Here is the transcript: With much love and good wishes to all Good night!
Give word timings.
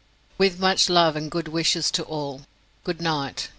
With 0.39 0.57
much 0.57 0.89
love 0.89 1.15
and 1.15 1.29
good 1.29 1.47
wishes 1.47 1.91
to 1.91 2.01
all 2.01 2.47
Good 2.83 3.03
night! 3.03 3.49